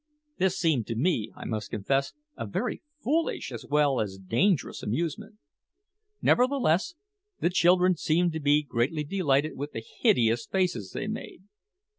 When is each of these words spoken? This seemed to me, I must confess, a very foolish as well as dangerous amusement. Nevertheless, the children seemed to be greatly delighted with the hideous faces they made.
This 0.39 0.57
seemed 0.57 0.87
to 0.87 0.95
me, 0.95 1.31
I 1.35 1.45
must 1.45 1.69
confess, 1.69 2.13
a 2.35 2.47
very 2.47 2.81
foolish 3.03 3.51
as 3.51 3.67
well 3.69 3.99
as 4.01 4.17
dangerous 4.17 4.81
amusement. 4.81 5.37
Nevertheless, 6.23 6.95
the 7.39 7.51
children 7.51 7.95
seemed 7.95 8.31
to 8.33 8.39
be 8.39 8.63
greatly 8.63 9.03
delighted 9.03 9.55
with 9.55 9.73
the 9.73 9.85
hideous 10.01 10.47
faces 10.47 10.89
they 10.93 11.05
made. 11.05 11.43